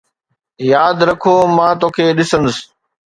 [0.71, 2.57] ياد رکو مان توکي ڏسندس